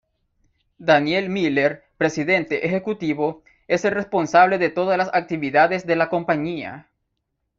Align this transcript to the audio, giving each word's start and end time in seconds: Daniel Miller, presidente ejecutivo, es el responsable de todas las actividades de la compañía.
Daniel 0.79 1.29
Miller, 1.29 1.83
presidente 1.99 2.65
ejecutivo, 2.65 3.43
es 3.67 3.85
el 3.85 3.91
responsable 3.91 4.57
de 4.57 4.71
todas 4.71 4.97
las 4.97 5.11
actividades 5.13 5.85
de 5.85 5.95
la 5.95 6.09
compañía. 6.09 6.89